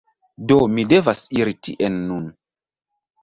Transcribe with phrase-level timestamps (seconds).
[0.51, 2.25] Do mi devas iri tien nun.